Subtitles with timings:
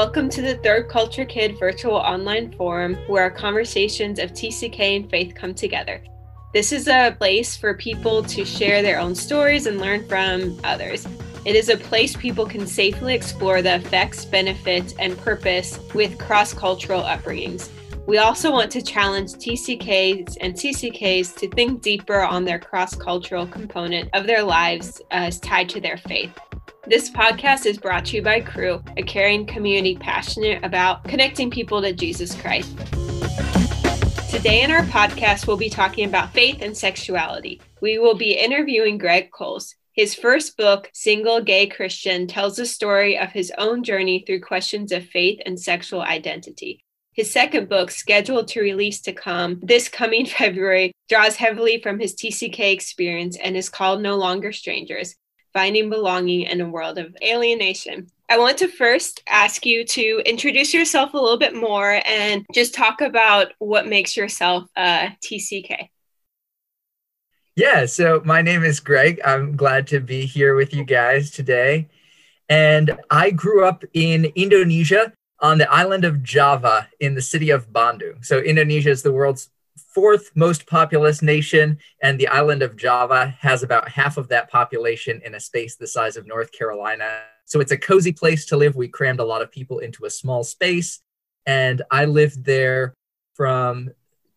[0.00, 5.10] Welcome to the Third Culture Kid virtual online forum where our conversations of TCK and
[5.10, 6.02] faith come together.
[6.54, 11.06] This is a place for people to share their own stories and learn from others.
[11.44, 16.54] It is a place people can safely explore the effects, benefits, and purpose with cross
[16.54, 17.68] cultural upbringings.
[18.06, 23.46] We also want to challenge TCKs and TCKs to think deeper on their cross cultural
[23.46, 26.32] component of their lives uh, as tied to their faith.
[26.86, 31.82] This podcast is brought to you by Cru, a caring community passionate about connecting people
[31.82, 32.74] to Jesus Christ.
[34.30, 37.60] Today in our podcast, we'll be talking about faith and sexuality.
[37.82, 39.74] We will be interviewing Greg Coles.
[39.92, 44.90] His first book, Single Gay Christian, tells the story of his own journey through questions
[44.90, 46.82] of faith and sexual identity.
[47.12, 52.14] His second book, scheduled to release to come this coming February, draws heavily from his
[52.14, 55.16] TCK experience and is called No Longer Strangers
[55.52, 58.08] finding belonging in a world of alienation.
[58.28, 62.74] I want to first ask you to introduce yourself a little bit more and just
[62.74, 65.88] talk about what makes yourself uh, a TCK.
[67.56, 69.20] Yeah, so my name is Greg.
[69.24, 71.88] I'm glad to be here with you guys today.
[72.48, 77.70] And I grew up in Indonesia on the island of Java in the city of
[77.70, 78.24] Bandung.
[78.24, 83.62] So, Indonesia is the world's fourth most populous nation, and the island of Java has
[83.62, 87.22] about half of that population in a space the size of North Carolina.
[87.44, 88.76] So it's a cozy place to live.
[88.76, 91.00] We crammed a lot of people into a small space,
[91.46, 92.94] and I lived there
[93.34, 93.90] from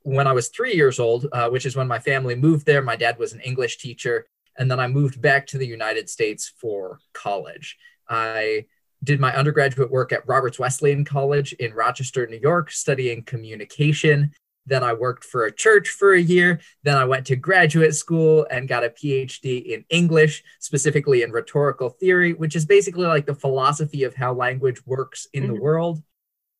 [0.03, 2.81] when I was three years old, uh, which is when my family moved there.
[2.81, 4.25] My dad was an English teacher,
[4.57, 7.77] and then I moved back to the United States for college.
[8.09, 8.65] I
[9.03, 14.31] did my undergraduate work at Roberts Wesleyan College in Rochester, New York, studying communication.
[14.65, 16.59] Then I worked for a church for a year.
[16.83, 21.89] Then I went to graduate school and got a PhD in English, specifically in rhetorical
[21.89, 25.53] theory, which is basically like the philosophy of how language works in mm-hmm.
[25.53, 26.03] the world.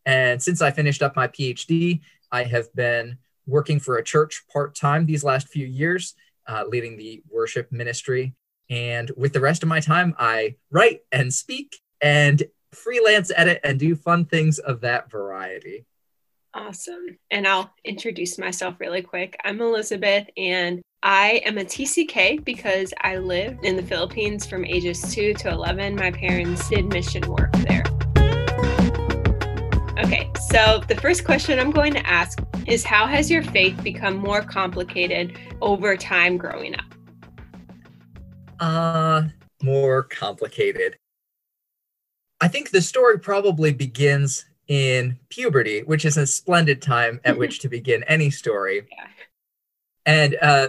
[0.05, 4.75] And since I finished up my PhD, I have been working for a church part
[4.75, 6.15] time these last few years,
[6.47, 8.35] uh, leading the worship ministry.
[8.69, 12.43] And with the rest of my time, I write and speak and
[12.73, 15.85] freelance edit and do fun things of that variety.
[16.55, 17.17] Awesome.
[17.31, 19.35] And I'll introduce myself really quick.
[19.43, 25.01] I'm Elizabeth, and I am a TCK because I lived in the Philippines from ages
[25.15, 25.95] 2 to 11.
[25.95, 27.83] My parents did mission work there.
[29.97, 34.17] Okay, so the first question I'm going to ask is How has your faith become
[34.17, 36.85] more complicated over time growing up?
[38.59, 39.23] Uh,
[39.63, 40.97] more complicated.
[42.39, 47.59] I think the story probably begins in puberty, which is a splendid time at which
[47.59, 48.87] to begin any story.
[48.91, 49.07] Yeah.
[50.05, 50.67] And uh,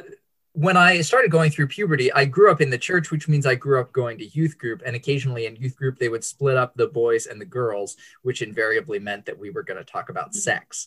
[0.52, 3.56] when I started going through puberty, I grew up in the church, which means I
[3.56, 4.82] grew up going to youth group.
[4.86, 8.40] And occasionally in youth group, they would split up the boys and the girls, which
[8.40, 10.38] invariably meant that we were going to talk about mm-hmm.
[10.38, 10.86] sex.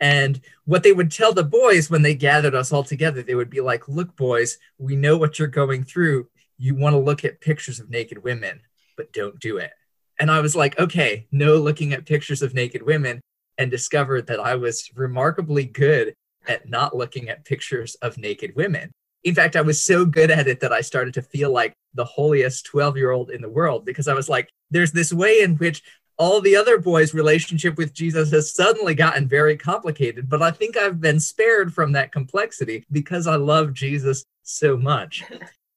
[0.00, 3.50] And what they would tell the boys when they gathered us all together, they would
[3.50, 6.28] be like, Look, boys, we know what you're going through.
[6.56, 8.60] You want to look at pictures of naked women,
[8.96, 9.72] but don't do it.
[10.18, 13.20] And I was like, okay, no looking at pictures of naked women,
[13.58, 16.14] and discovered that I was remarkably good
[16.46, 18.90] at not looking at pictures of naked women.
[19.24, 22.04] In fact, I was so good at it that I started to feel like the
[22.04, 25.56] holiest 12 year old in the world because I was like, there's this way in
[25.56, 25.82] which
[26.18, 30.76] all the other boys' relationship with Jesus has suddenly gotten very complicated, but I think
[30.76, 35.24] I've been spared from that complexity because I love Jesus so much.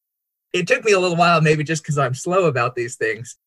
[0.53, 3.37] it took me a little while, maybe just because I'm slow about these things,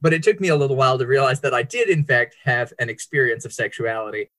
[0.00, 2.72] but it took me a little while to realize that I did, in fact, have
[2.78, 4.30] an experience of sexuality.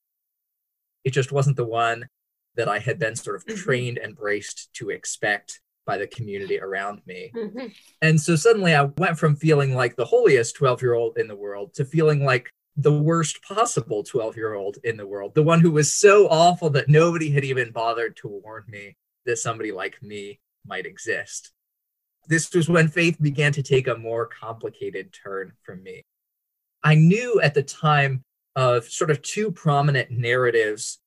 [1.03, 2.07] It just wasn't the one
[2.55, 3.57] that I had been sort of mm-hmm.
[3.57, 7.31] trained and braced to expect by the community around me.
[7.35, 7.67] Mm-hmm.
[8.01, 11.35] And so suddenly I went from feeling like the holiest 12 year old in the
[11.35, 15.59] world to feeling like the worst possible 12 year old in the world, the one
[15.59, 18.95] who was so awful that nobody had even bothered to warn me
[19.25, 21.51] that somebody like me might exist
[22.29, 26.03] this was when faith began to take a more complicated turn for me.
[26.83, 28.23] I knew at the time
[28.55, 30.99] of sort of two prominent narratives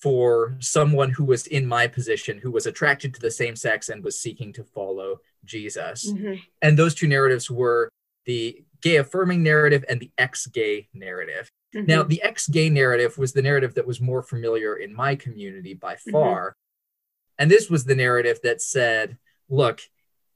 [0.00, 4.02] for someone who was in my position, who was attracted to the same sex and
[4.02, 6.10] was seeking to follow Jesus.
[6.10, 6.34] Mm-hmm.
[6.62, 7.90] And those two narratives were
[8.24, 11.50] the gay affirming narrative and the ex gay narrative.
[11.74, 11.86] Mm-hmm.
[11.86, 15.74] Now, the ex gay narrative was the narrative that was more familiar in my community
[15.74, 16.12] by mm-hmm.
[16.12, 16.40] far.
[16.40, 17.42] Mm-hmm.
[17.42, 19.18] And this was the narrative that said,
[19.48, 19.80] look,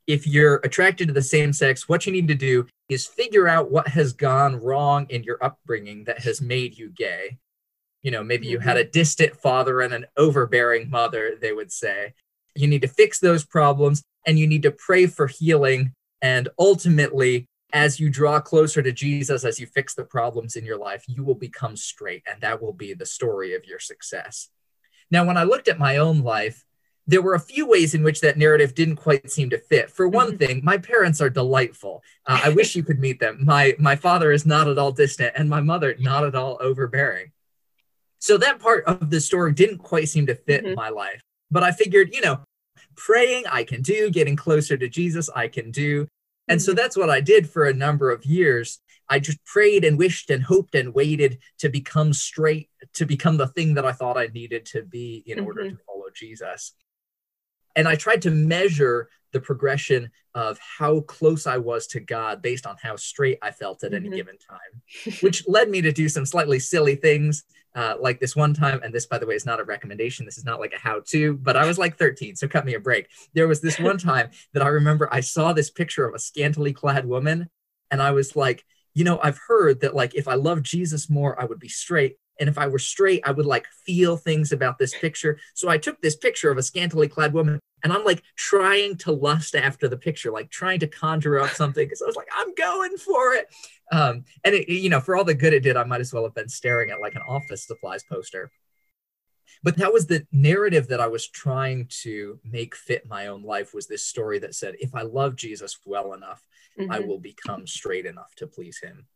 [0.07, 3.71] if you're attracted to the same sex, what you need to do is figure out
[3.71, 7.39] what has gone wrong in your upbringing that has made you gay.
[8.03, 8.89] You know, maybe you had mm-hmm.
[8.89, 12.13] a distant father and an overbearing mother, they would say.
[12.55, 15.93] You need to fix those problems and you need to pray for healing.
[16.21, 20.79] And ultimately, as you draw closer to Jesus, as you fix the problems in your
[20.79, 24.49] life, you will become straight, and that will be the story of your success.
[25.11, 26.65] Now, when I looked at my own life,
[27.07, 29.91] there were a few ways in which that narrative didn't quite seem to fit.
[29.91, 30.37] For one mm-hmm.
[30.39, 32.03] thing, my parents are delightful.
[32.27, 33.45] Uh, I wish you could meet them.
[33.45, 37.33] My my father is not at all distant, and my mother not at all overbearing.
[38.19, 40.75] So that part of the story didn't quite seem to fit mm-hmm.
[40.75, 41.21] my life.
[41.51, 42.41] But I figured, you know,
[42.97, 46.07] praying I can do, getting closer to Jesus I can do.
[46.49, 46.77] And so mm-hmm.
[46.77, 48.81] that's what I did for a number of years.
[49.11, 53.49] I just prayed and wished and hoped and waited to become straight, to become the
[53.49, 55.47] thing that I thought I needed to be in mm-hmm.
[55.47, 56.73] order to follow Jesus.
[57.77, 62.67] And I tried to measure the progression of how close I was to God based
[62.67, 64.17] on how straight I felt at any mm-hmm.
[64.17, 67.45] given time, which led me to do some slightly silly things.
[67.77, 70.25] Uh, like this one time, and this, by the way, is not a recommendation.
[70.25, 72.75] This is not like a how to, but I was like 13, so cut me
[72.75, 73.09] a break.
[73.33, 76.73] There was this one time that I remember I saw this picture of a scantily
[76.73, 77.51] clad woman,
[77.91, 81.41] and I was like, you know, I've heard that like if I love Jesus more,
[81.41, 82.17] I would be straight.
[82.41, 85.39] And if I were straight, I would like feel things about this picture.
[85.55, 89.13] So I took this picture of a scantily clad woman and I'm like trying to
[89.13, 91.89] lust after the picture, like trying to conjure up something.
[91.89, 93.47] Cause I was like, I'm going for it.
[93.93, 96.25] Um, and it, you know, for all the good it did, I might as well
[96.25, 98.51] have been staring at like an office supplies poster.
[99.63, 103.73] But that was the narrative that I was trying to make fit my own life
[103.73, 106.43] was this story that said, if I love Jesus well enough,
[106.79, 106.91] mm-hmm.
[106.91, 109.07] I will become straight enough to please him.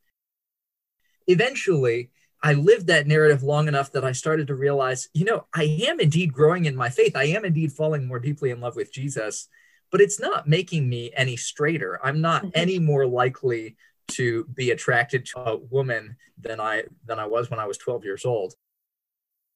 [1.26, 2.10] Eventually,
[2.42, 5.98] I lived that narrative long enough that I started to realize, you know, I am
[5.98, 7.16] indeed growing in my faith.
[7.16, 9.48] I am indeed falling more deeply in love with Jesus,
[9.90, 11.98] but it's not making me any straighter.
[12.02, 12.50] I'm not mm-hmm.
[12.54, 13.76] any more likely
[14.08, 18.04] to be attracted to a woman than I than I was when I was 12
[18.04, 18.54] years old.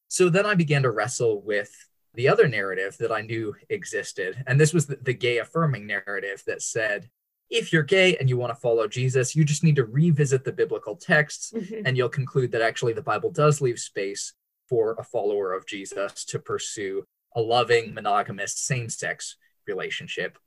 [0.08, 1.70] So then I began to wrestle with
[2.14, 4.42] the other narrative that I knew existed.
[4.46, 7.08] And this was the, the gay affirming narrative that said,
[7.52, 10.52] if you're gay and you want to follow Jesus, you just need to revisit the
[10.52, 11.86] biblical texts mm-hmm.
[11.86, 14.32] and you'll conclude that actually the Bible does leave space
[14.68, 17.04] for a follower of Jesus to pursue
[17.36, 20.38] a loving, monogamous, same sex relationship.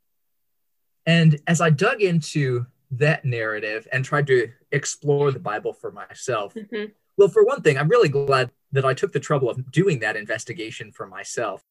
[1.06, 6.54] And as I dug into that narrative and tried to explore the Bible for myself,
[6.54, 6.86] mm-hmm.
[7.16, 10.16] well, for one thing, I'm really glad that I took the trouble of doing that
[10.16, 11.62] investigation for myself.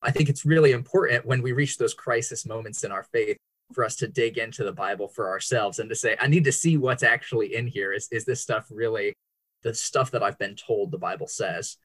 [0.00, 3.36] I think it's really important when we reach those crisis moments in our faith
[3.72, 6.52] for us to dig into the Bible for ourselves and to say, I need to
[6.52, 7.92] see what's actually in here.
[7.92, 9.14] Is, is this stuff really
[9.62, 11.76] the stuff that I've been told the Bible says?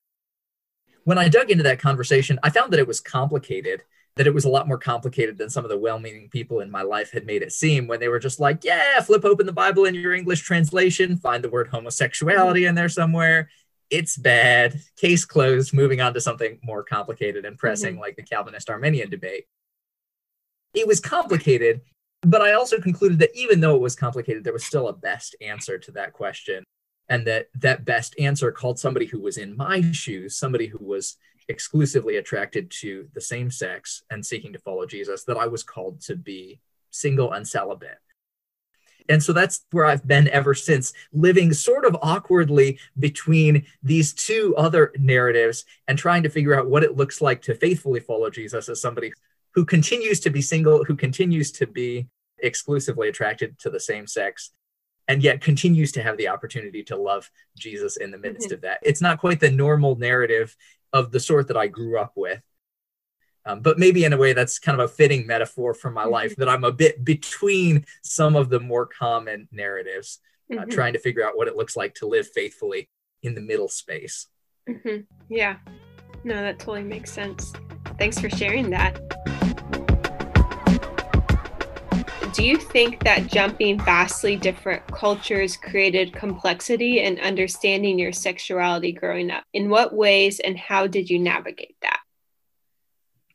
[1.04, 3.84] When I dug into that conversation, I found that it was complicated,
[4.16, 6.70] that it was a lot more complicated than some of the well meaning people in
[6.70, 9.54] my life had made it seem when they were just like, yeah, flip open the
[9.54, 13.50] Bible in your English translation, find the word homosexuality in there somewhere.
[13.90, 14.82] It's bad.
[14.98, 15.74] Case closed.
[15.74, 18.02] Moving on to something more complicated and pressing, mm-hmm.
[18.02, 19.46] like the Calvinist Arminian debate
[20.78, 21.82] it was complicated,
[22.22, 25.36] but I also concluded that even though it was complicated, there was still a best
[25.42, 26.64] answer to that question.
[27.10, 31.16] And that that best answer called somebody who was in my shoes, somebody who was
[31.48, 36.02] exclusively attracted to the same sex and seeking to follow Jesus, that I was called
[36.02, 36.60] to be
[36.92, 38.00] single and celibate.
[39.10, 44.54] And so that's where I've been ever since, living sort of awkwardly between these two
[44.58, 48.68] other narratives and trying to figure out what it looks like to faithfully follow Jesus
[48.68, 49.14] as somebody
[49.58, 54.52] who continues to be single, who continues to be exclusively attracted to the same sex,
[55.08, 58.54] and yet continues to have the opportunity to love Jesus in the midst mm-hmm.
[58.54, 58.78] of that.
[58.84, 60.56] It's not quite the normal narrative
[60.94, 62.40] of the sort that I grew up with.
[63.48, 66.12] Um, but maybe in a way that's kind of a fitting metaphor for my mm-hmm.
[66.12, 70.20] life that I'm a bit between some of the more common narratives,
[70.52, 70.70] uh, mm-hmm.
[70.70, 72.90] trying to figure out what it looks like to live faithfully
[73.24, 74.28] in the middle space.
[74.70, 74.98] Mm-hmm.
[75.30, 75.56] Yeah,
[76.24, 77.54] no, that totally makes sense.
[77.98, 79.37] Thanks for sharing that.
[82.38, 89.32] Do you think that jumping vastly different cultures created complexity in understanding your sexuality growing
[89.32, 89.44] up?
[89.54, 92.00] In what ways and how did you navigate that?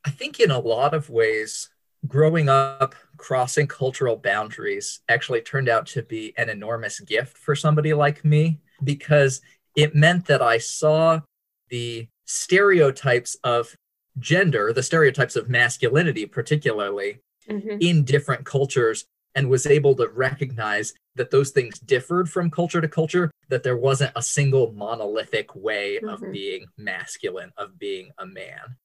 [0.05, 1.69] I think in a lot of ways,
[2.07, 7.93] growing up crossing cultural boundaries actually turned out to be an enormous gift for somebody
[7.95, 9.41] like me because
[9.75, 11.23] it meant that I saw
[11.71, 13.77] the stereotypes of
[14.21, 17.19] gender, the stereotypes of masculinity, particularly,
[17.49, 17.79] mm-hmm.
[17.81, 22.89] in different cultures and was able to recognize that those things differed from culture to
[22.89, 26.09] culture, that there wasn't a single monolithic way mm-hmm.
[26.09, 28.77] of being masculine, of being a man.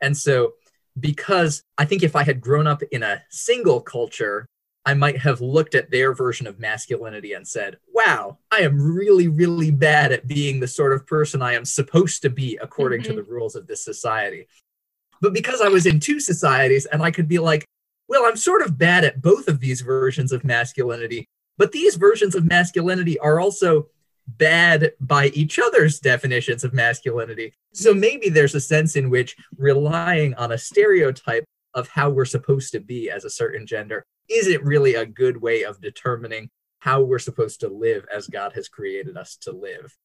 [0.00, 0.54] And so,
[0.98, 4.46] because I think if I had grown up in a single culture,
[4.84, 9.28] I might have looked at their version of masculinity and said, wow, I am really,
[9.28, 13.16] really bad at being the sort of person I am supposed to be according mm-hmm.
[13.16, 14.48] to the rules of this society.
[15.22, 17.64] But because I was in two societies and I could be like,
[18.08, 21.24] well, I'm sort of bad at both of these versions of masculinity,
[21.56, 23.86] but these versions of masculinity are also
[24.26, 27.54] bad by each other's definitions of masculinity.
[27.72, 32.72] So maybe there's a sense in which relying on a stereotype of how we're supposed
[32.72, 36.50] to be as a certain gender isn't really a good way of determining
[36.80, 39.96] how we're supposed to live as God has created us to live.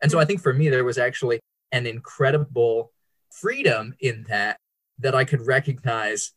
[0.00, 2.92] And so I think for me, there was actually an incredible
[3.32, 4.56] freedom in that,
[4.98, 6.32] that I could recognize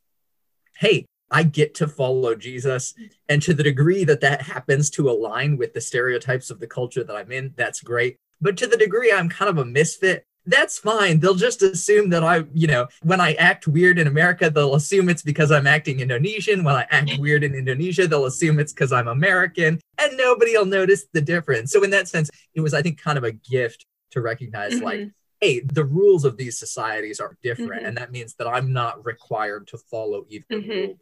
[0.77, 2.93] hey, I get to follow Jesus.
[3.29, 7.03] And to the degree that that happens to align with the stereotypes of the culture
[7.03, 8.17] that I'm in, that's great.
[8.41, 11.19] But to the degree I'm kind of a misfit, that's fine.
[11.19, 15.09] They'll just assume that I, you know, when I act weird in America, they'll assume
[15.09, 16.63] it's because I'm acting Indonesian.
[16.63, 20.65] When I act weird in Indonesia, they'll assume it's because I'm American, and nobody will
[20.65, 21.71] notice the difference.
[21.71, 24.83] So, in that sense, it was, I think, kind of a gift to recognize mm-hmm.
[24.83, 25.09] like,
[25.45, 27.71] hey, the rules of these societies are different.
[27.71, 27.85] Mm-hmm.
[27.85, 30.69] And that means that I'm not required to follow either mm-hmm.
[30.69, 30.97] rule.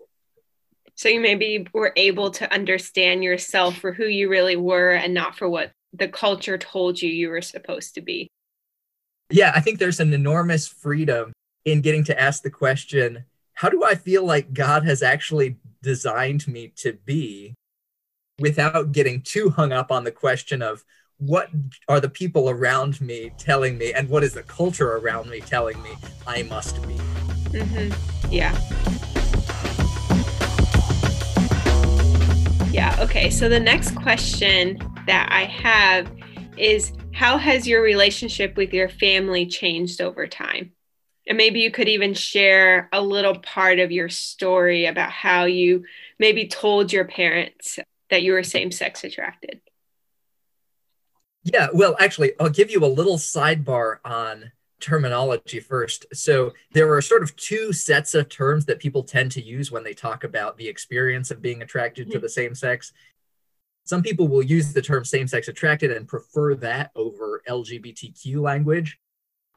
[0.96, 5.36] So you maybe were able to understand yourself for who you really were and not
[5.36, 8.30] for what the culture told you you were supposed to be
[9.34, 11.34] yeah, I think there's an enormous freedom
[11.66, 16.48] in getting to ask the question how do I feel like God has actually designed
[16.48, 17.54] me to be
[18.40, 20.84] without getting too hung up on the question of
[21.18, 21.50] what
[21.88, 25.82] are the people around me telling me and what is the culture around me telling
[25.82, 25.92] me
[26.28, 26.96] I must be?
[27.54, 28.32] Mm-hmm.
[28.32, 28.54] Yeah.
[32.72, 32.98] Yeah.
[33.02, 33.30] Okay.
[33.30, 36.12] So the next question that I have
[36.58, 40.72] is how has your relationship with your family changed over time?
[41.28, 45.86] And maybe you could even share a little part of your story about how you
[46.20, 47.80] maybe told your parents
[48.10, 49.62] that you were same sex attracted.
[51.44, 56.06] Yeah, well, actually, I'll give you a little sidebar on terminology first.
[56.14, 59.84] So, there are sort of two sets of terms that people tend to use when
[59.84, 62.14] they talk about the experience of being attracted mm-hmm.
[62.14, 62.94] to the same sex.
[63.86, 68.98] Some people will use the term same sex attracted and prefer that over LGBTQ language.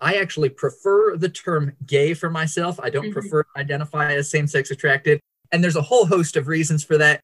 [0.01, 2.79] I actually prefer the term gay for myself.
[2.81, 3.13] I don't mm-hmm.
[3.13, 5.21] prefer to identify as same sex attracted.
[5.53, 7.23] And there's a whole host of reasons for that.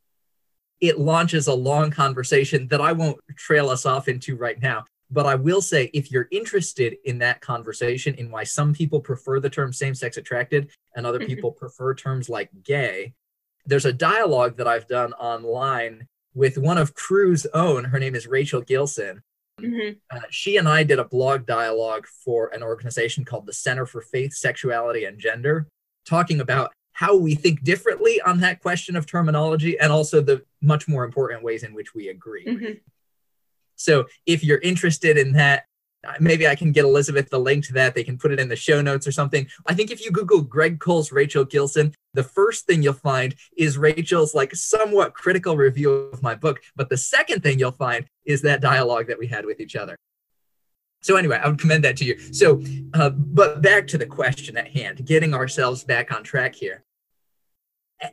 [0.83, 4.85] It launches a long conversation that I won't trail us off into right now.
[5.13, 9.41] But I will say, if you're interested in that conversation, in why some people prefer
[9.41, 11.29] the term same sex attracted and other mm-hmm.
[11.29, 13.15] people prefer terms like gay,
[13.65, 17.85] there's a dialogue that I've done online with one of Cru's own.
[17.85, 19.23] Her name is Rachel Gilson.
[19.61, 19.99] Mm-hmm.
[20.11, 24.01] Uh, she and I did a blog dialogue for an organization called the Center for
[24.01, 25.69] Faith, Sexuality, and Gender,
[26.07, 30.89] talking about how we think differently on that question of terminology and also the much
[30.89, 32.45] more important ways in which we agree.
[32.45, 32.73] Mm-hmm.
[33.77, 35.65] So if you're interested in that,
[36.21, 37.95] maybe I can get Elizabeth the link to that.
[37.95, 39.47] They can put it in the show notes or something.
[39.67, 43.79] I think if you Google Greg Coles Rachel Gilson, the first thing you'll find is
[43.79, 46.61] Rachel's like somewhat critical review of my book.
[46.77, 49.97] But the second thing you'll find is that dialogue that we had with each other.
[51.03, 52.19] So anyway, I would commend that to you.
[52.33, 52.63] So,
[52.95, 56.85] uh, but back to the question at hand, getting ourselves back on track here.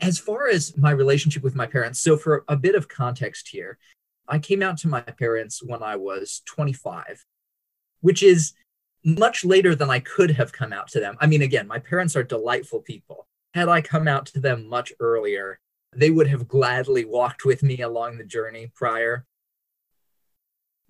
[0.01, 3.77] As far as my relationship with my parents, so for a bit of context here,
[4.27, 7.25] I came out to my parents when I was 25
[8.01, 8.53] which is
[9.03, 11.17] much later than I could have come out to them.
[11.19, 13.27] I mean, again, my parents are delightful people.
[13.53, 15.59] Had I come out to them much earlier,
[15.95, 19.25] they would have gladly walked with me along the journey prior.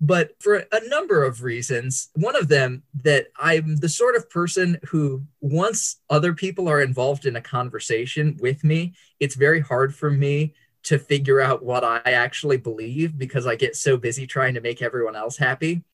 [0.00, 4.78] But for a number of reasons, one of them that I'm the sort of person
[4.86, 10.10] who, once other people are involved in a conversation with me, it's very hard for
[10.10, 10.54] me
[10.84, 14.80] to figure out what I actually believe because I get so busy trying to make
[14.80, 15.84] everyone else happy.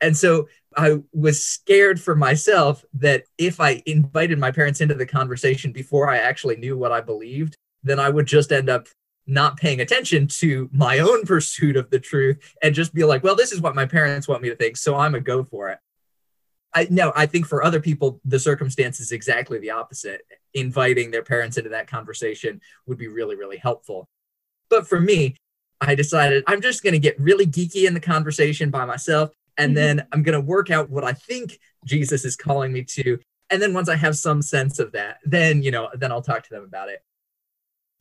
[0.00, 5.06] And so I was scared for myself that if I invited my parents into the
[5.06, 8.88] conversation before I actually knew what I believed, then I would just end up
[9.26, 13.36] not paying attention to my own pursuit of the truth and just be like, well,
[13.36, 15.78] this is what my parents want me to think, so I'm a go for it.
[16.74, 20.22] I no, I think for other people, the circumstance is exactly the opposite.
[20.52, 24.08] Inviting their parents into that conversation would be really, really helpful.
[24.68, 25.36] But for me,
[25.80, 29.70] I decided I'm just going to get really geeky in the conversation by myself and
[29.70, 29.74] mm-hmm.
[29.74, 33.18] then I'm going to work out what I think Jesus is calling me to.
[33.50, 36.42] And then once I have some sense of that, then, you know, then I'll talk
[36.44, 37.02] to them about it.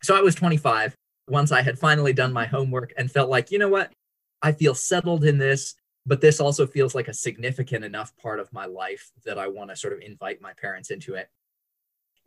[0.02, 0.96] So I was 25
[1.28, 3.92] once I had finally done my homework and felt like, you know what?
[4.42, 8.52] I feel settled in this, but this also feels like a significant enough part of
[8.54, 11.30] my life that I want to sort of invite my parents into it.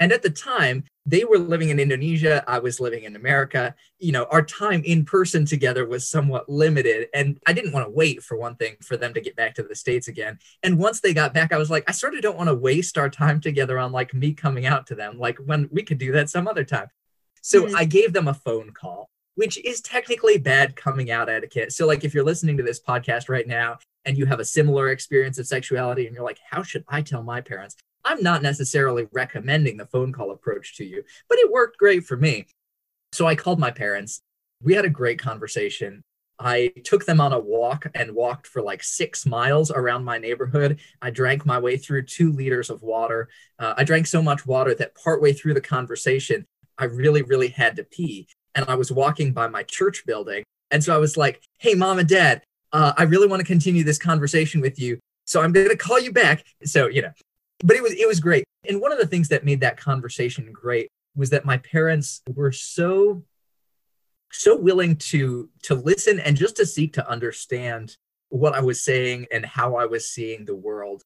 [0.00, 2.45] And at the time, they were living in Indonesia.
[2.47, 3.75] I was living in America.
[3.99, 7.09] You know, our time in person together was somewhat limited.
[7.14, 9.62] And I didn't want to wait, for one thing, for them to get back to
[9.62, 10.38] the States again.
[10.62, 12.97] And once they got back, I was like, I sort of don't want to waste
[12.97, 16.12] our time together on like me coming out to them, like when we could do
[16.12, 16.88] that some other time.
[17.49, 17.76] So mm-hmm.
[17.76, 21.73] I gave them a phone call, which is technically bad coming out etiquette.
[21.73, 24.90] So, like, if you're listening to this podcast right now and you have a similar
[24.90, 27.75] experience of sexuality and you're like, how should I tell my parents?
[28.05, 32.19] I'm not necessarily recommending the phone call approach to you, but it worked great for
[32.19, 32.49] me.
[33.12, 34.21] So I called my parents.
[34.62, 36.02] We had a great conversation.
[36.38, 40.81] I took them on a walk and walked for like six miles around my neighborhood.
[41.00, 43.31] I drank my way through two liters of water.
[43.59, 46.47] Uh, I drank so much water that partway through the conversation,
[46.78, 48.28] I really, really had to pee.
[48.54, 50.44] And I was walking by my church building.
[50.70, 52.42] And so I was like, hey, mom and dad,
[52.73, 54.99] uh, I really want to continue this conversation with you.
[55.25, 56.44] So I'm going to call you back.
[56.64, 57.12] So, you know,
[57.64, 58.44] but it was it was great.
[58.68, 62.52] And one of the things that made that conversation great was that my parents were
[62.52, 63.23] so
[64.30, 67.97] so willing to to listen and just to seek to understand
[68.28, 71.02] what I was saying and how I was seeing the world.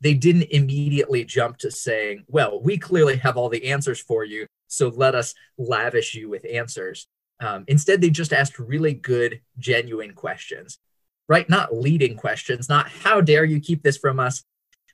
[0.00, 4.46] They didn't immediately jump to saying, "Well, we clearly have all the answers for you,
[4.68, 7.06] so let us lavish you with answers."
[7.40, 10.78] Um, instead, they just asked really good, genuine questions,
[11.28, 11.48] right?
[11.48, 14.44] Not leading questions, not "How dare you keep this from us?"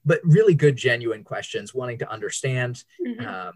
[0.05, 3.27] but really good, genuine questions, wanting to understand mm-hmm.
[3.27, 3.53] um,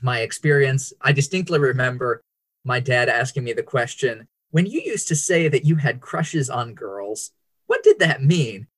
[0.00, 0.92] my experience.
[1.00, 2.22] I distinctly remember
[2.64, 6.48] my dad asking me the question when you used to say that you had crushes
[6.48, 7.32] on girls,
[7.66, 8.68] what did that mean?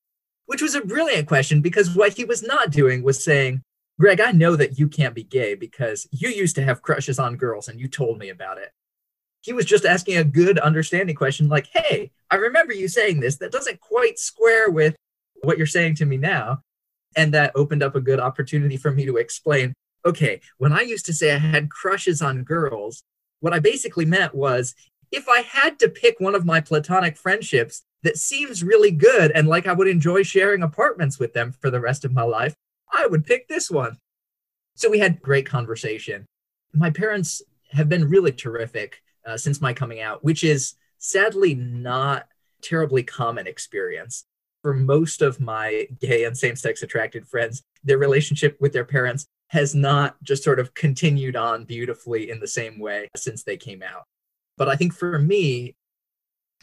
[0.45, 3.61] Which was a brilliant question because what he was not doing was saying,
[3.99, 7.35] Greg, I know that you can't be gay because you used to have crushes on
[7.35, 8.71] girls and you told me about it.
[9.41, 13.37] He was just asking a good understanding question like, hey, I remember you saying this.
[13.37, 14.95] That doesn't quite square with
[15.41, 16.61] what you're saying to me now.
[17.15, 19.73] And that opened up a good opportunity for me to explain
[20.05, 23.03] okay, when I used to say I had crushes on girls,
[23.41, 24.73] what I basically meant was
[25.11, 29.49] if I had to pick one of my platonic friendships that seems really good and
[29.49, 32.55] like I would enjoy sharing apartments with them for the rest of my life,
[32.91, 33.97] I would pick this one.
[34.75, 36.25] So we had great conversation.
[36.73, 42.27] My parents have been really terrific uh, since my coming out, which is sadly not
[42.61, 44.25] terribly common experience
[44.61, 49.25] for most of my gay and same sex attracted friends, their relationship with their parents
[49.47, 53.81] has not just sort of continued on beautifully in the same way since they came
[53.81, 54.03] out.
[54.57, 55.75] But I think for me,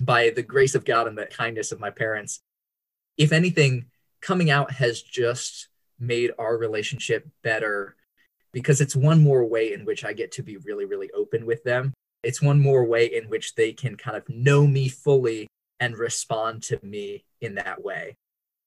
[0.01, 2.43] by the grace of God and the kindness of my parents,
[3.17, 3.87] if anything,
[4.21, 7.97] coming out has just made our relationship better
[8.53, 11.63] because it's one more way in which I get to be really, really open with
[11.65, 11.93] them.
[12.23, 15.47] It's one more way in which they can kind of know me fully
[15.79, 18.17] and respond to me in that way.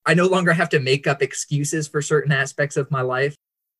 [0.06, 3.34] I no longer have to make up excuses for certain aspects of my life.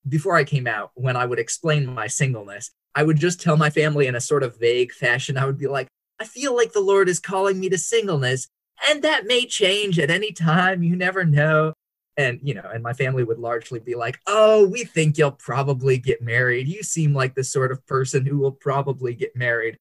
[0.08, 3.70] Before I came out, when I would explain my singleness, I would just tell my
[3.70, 5.36] family in a sort of vague fashion.
[5.36, 5.86] I would be like,
[6.18, 8.48] I feel like the Lord is calling me to singleness,
[8.88, 10.82] and that may change at any time.
[10.82, 11.72] You never know.
[12.20, 15.96] And, you know, and my family would largely be like, oh, we think you'll probably
[15.96, 16.68] get married.
[16.68, 19.78] You seem like the sort of person who will probably get married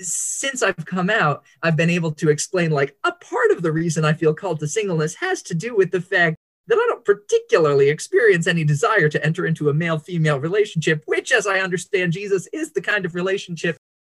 [0.00, 4.04] since I've come out, I've been able to explain like a part of the reason
[4.04, 7.88] I feel called to singleness has to do with the fact that I don't particularly
[7.88, 12.48] experience any desire to enter into a male female relationship, which, as I understand Jesus,
[12.52, 13.76] is the kind of relationship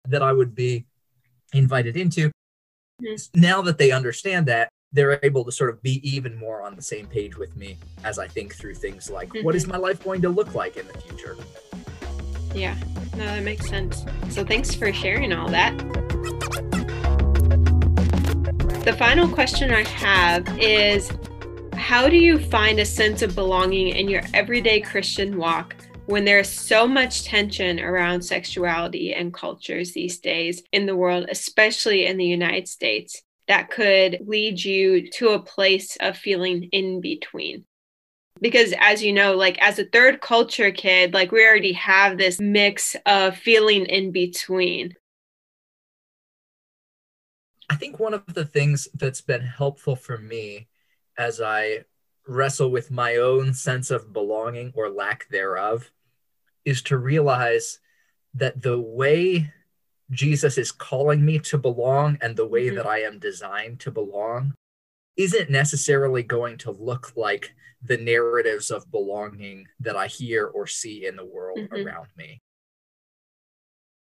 [0.09, 0.87] that I would be
[1.53, 2.31] invited into.
[3.03, 3.41] Mm-hmm.
[3.41, 6.83] Now that they understand that, they're able to sort of be even more on the
[6.83, 9.45] same page with me as I think through things like mm-hmm.
[9.45, 9.73] what is mm-hmm.
[9.73, 11.37] my life going to look like in the future?
[12.55, 12.77] Yeah,
[13.17, 14.05] no, that makes sense.
[14.29, 15.77] So thanks for sharing all that.
[18.85, 21.11] The final question I have is
[21.75, 25.77] How do you find a sense of belonging in your everyday Christian walk
[26.07, 32.07] when there's so much tension around sexuality and cultures these days in the world, especially
[32.07, 37.65] in the United States, that could lead you to a place of feeling in between?
[38.43, 42.39] because as you know like as a third culture kid like we already have this
[42.41, 44.93] mix of feeling in between
[47.71, 50.69] i think one of the things that's been helpful for me
[51.17, 51.79] as i
[52.27, 55.91] wrestle with my own sense of belonging or lack thereof
[56.65, 57.81] is to realize
[58.35, 59.51] that the way
[60.13, 62.77] jesus is calling me to belong and the way mm-hmm.
[62.77, 64.55] that i am designed to belong
[65.17, 71.07] isn't necessarily going to look like the narratives of belonging that I hear or see
[71.07, 71.87] in the world mm-hmm.
[71.87, 72.41] around me.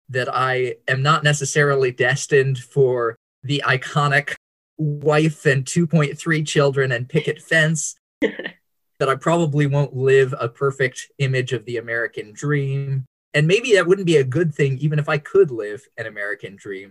[0.09, 4.35] That I am not necessarily destined for the iconic
[4.79, 7.97] wife and 2.3 children and picket fence.
[8.21, 13.05] that I probably won't live a perfect image of the American dream.
[13.35, 16.55] And maybe that wouldn't be a good thing, even if I could live an American
[16.57, 16.90] dream.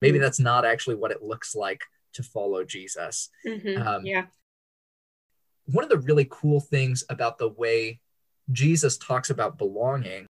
[0.00, 1.82] Maybe that's not actually what it looks like
[2.14, 3.28] to follow Jesus.
[3.46, 3.86] Mm-hmm.
[3.86, 4.24] Um, yeah.
[5.66, 8.00] One of the really cool things about the way
[8.50, 10.26] Jesus talks about belonging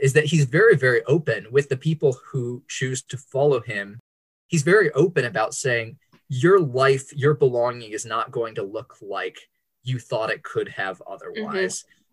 [0.00, 4.00] is that he's very, very open with the people who choose to follow him.
[4.48, 9.38] He's very open about saying, Your life, your belonging is not going to look like
[9.82, 11.82] you thought it could have otherwise.
[11.82, 12.03] Mm-hmm.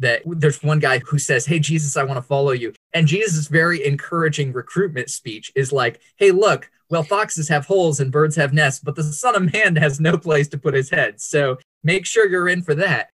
[0.00, 2.72] That there's one guy who says, Hey, Jesus, I want to follow you.
[2.92, 8.12] And Jesus' very encouraging recruitment speech is like, Hey, look, well, foxes have holes and
[8.12, 11.20] birds have nests, but the Son of Man has no place to put his head.
[11.20, 13.10] So make sure you're in for that.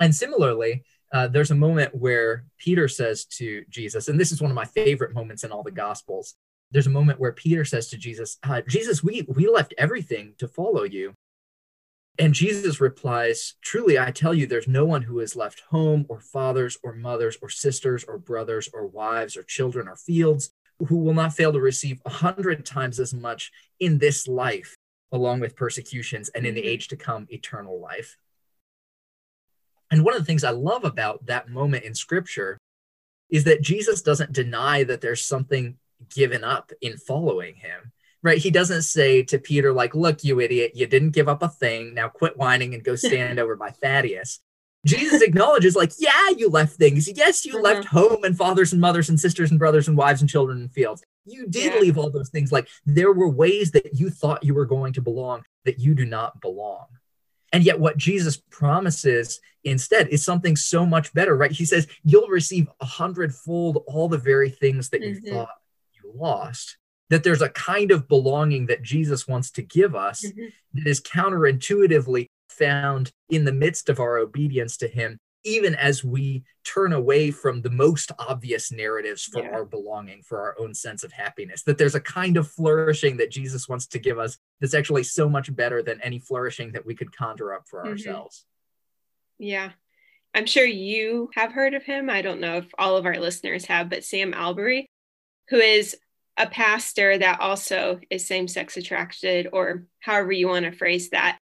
[0.00, 4.50] And similarly, uh, there's a moment where Peter says to Jesus, and this is one
[4.50, 6.34] of my favorite moments in all the Gospels.
[6.70, 10.46] There's a moment where Peter says to Jesus, uh, Jesus, we, we left everything to
[10.46, 11.14] follow you.
[12.18, 16.20] And Jesus replies, Truly, I tell you, there's no one who has left home or
[16.20, 20.50] fathers or mothers or sisters or brothers or wives or children or fields
[20.86, 24.76] who will not fail to receive a hundred times as much in this life,
[25.12, 28.16] along with persecutions, and in the age to come, eternal life.
[29.90, 32.58] And one of the things I love about that moment in scripture
[33.30, 35.76] is that Jesus doesn't deny that there's something
[36.14, 37.92] given up in following him.
[38.22, 38.38] Right?
[38.38, 41.94] He doesn't say to Peter, like, look, you idiot, you didn't give up a thing.
[41.94, 44.40] Now quit whining and go stand over by Thaddeus.
[44.86, 47.08] Jesus acknowledges, like, yeah, you left things.
[47.14, 47.62] Yes, you uh-huh.
[47.62, 50.72] left home and fathers and mothers and sisters and brothers and wives and children and
[50.72, 51.02] fields.
[51.24, 51.80] You did yeah.
[51.80, 52.52] leave all those things.
[52.52, 56.06] Like, there were ways that you thought you were going to belong that you do
[56.06, 56.86] not belong.
[57.52, 61.50] And yet, what Jesus promises instead is something so much better, right?
[61.50, 65.26] He says, You'll receive a hundredfold all the very things that mm-hmm.
[65.26, 65.50] you thought
[65.92, 66.76] you lost.
[67.10, 70.46] That there's a kind of belonging that Jesus wants to give us mm-hmm.
[70.74, 76.44] that is counterintuitively found in the midst of our obedience to Him even as we
[76.64, 79.50] turn away from the most obvious narratives for yeah.
[79.50, 83.30] our belonging, for our own sense of happiness, that there's a kind of flourishing that
[83.30, 86.94] Jesus wants to give us that's actually so much better than any flourishing that we
[86.94, 87.92] could conjure up for mm-hmm.
[87.92, 88.44] ourselves.
[89.38, 89.70] Yeah.
[90.34, 92.10] I'm sure you have heard of him.
[92.10, 94.86] I don't know if all of our listeners have, but Sam Allberry,
[95.48, 95.96] who is
[96.38, 101.38] a pastor that also is same sex attracted, or however you want to phrase that.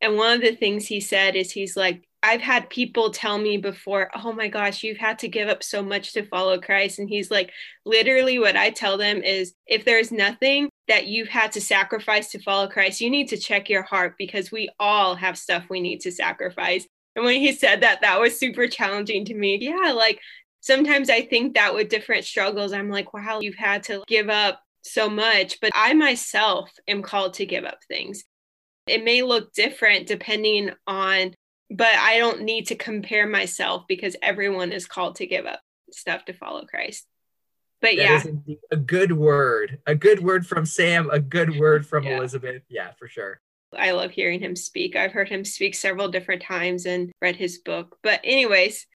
[0.00, 3.58] And one of the things he said is he's like, I've had people tell me
[3.58, 6.98] before, oh my gosh, you've had to give up so much to follow Christ.
[6.98, 7.52] And he's like,
[7.84, 12.42] literally, what I tell them is if there's nothing that you've had to sacrifice to
[12.42, 16.00] follow Christ, you need to check your heart because we all have stuff we need
[16.00, 16.86] to sacrifice.
[17.14, 19.58] And when he said that, that was super challenging to me.
[19.60, 20.20] Yeah, like
[20.60, 24.60] sometimes I think that with different struggles, I'm like, wow, you've had to give up
[24.82, 25.60] so much.
[25.60, 28.24] But I myself am called to give up things.
[28.86, 31.34] It may look different depending on
[31.70, 36.24] but I don't need to compare myself because everyone is called to give up stuff
[36.26, 37.06] to follow Christ.
[37.80, 42.04] But that yeah, a good word, a good word from Sam, a good word from
[42.04, 42.16] yeah.
[42.16, 42.62] Elizabeth.
[42.68, 43.40] Yeah, for sure.
[43.76, 44.96] I love hearing him speak.
[44.96, 47.98] I've heard him speak several different times and read his book.
[48.02, 48.86] But, anyways,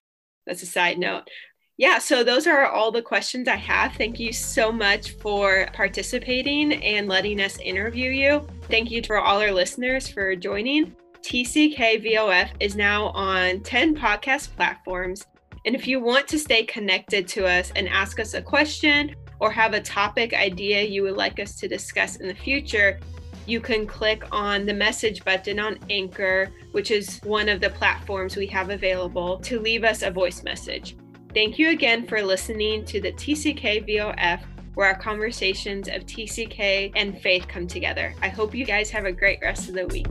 [0.46, 1.30] that's a side note.
[1.78, 3.94] Yeah, so those are all the questions I have.
[3.94, 8.48] Thank you so much for participating and letting us interview you.
[8.70, 10.96] Thank you to all our listeners for joining.
[11.24, 15.26] TCK VOF is now on 10 podcast platforms.
[15.66, 19.50] And if you want to stay connected to us and ask us a question or
[19.50, 23.00] have a topic idea you would like us to discuss in the future,
[23.48, 28.36] you can click on the message button on Anchor, which is one of the platforms
[28.36, 30.96] we have available, to leave us a voice message.
[31.34, 34.44] Thank you again for listening to the TCK VOF,
[34.76, 38.14] where our conversations of TCK and faith come together.
[38.22, 40.06] I hope you guys have a great rest of the week.